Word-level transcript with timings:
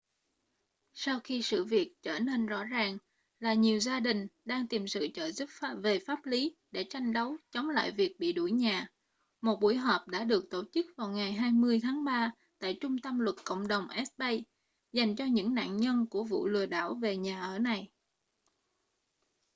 sau 0.93 1.19
khi 1.19 1.41
sự 1.41 1.63
việc 1.63 1.93
trở 2.01 2.19
nên 2.19 2.45
rõ 2.45 2.63
ràng 2.65 2.97
là 3.39 3.53
nhiều 3.53 3.79
gia 3.79 3.99
đình 3.99 4.27
đang 4.45 4.67
tìm 4.67 4.87
sự 4.87 5.07
trợ 5.13 5.31
giúp 5.31 5.49
về 5.83 5.99
pháp 5.99 6.25
lý 6.25 6.55
để 6.71 6.83
tranh 6.89 7.13
đấu 7.13 7.37
chống 7.51 7.69
lại 7.69 7.91
việc 7.91 8.15
bị 8.19 8.33
đuổi 8.33 8.51
nhà 8.51 8.87
một 9.41 9.57
buổi 9.61 9.75
họp 9.77 10.07
đã 10.07 10.23
được 10.23 10.47
tổ 10.49 10.63
chức 10.73 10.85
vào 10.97 11.11
ngày 11.11 11.31
20 11.33 11.79
tháng 11.83 12.03
ba 12.03 12.31
tại 12.59 12.77
trung 12.81 12.97
tâm 13.03 13.19
luật 13.19 13.35
cộng 13.45 13.67
đồng 13.67 13.87
east 13.87 14.11
bay 14.17 14.45
dành 14.91 15.15
cho 15.15 15.25
những 15.25 15.53
nạn 15.55 15.77
nhân 15.77 16.05
của 16.09 16.23
vụ 16.23 16.47
lừa 16.47 16.65
đảo 16.65 16.93
về 17.01 17.17
nhà 17.17 17.41
ở 17.41 17.59
này 17.59 17.89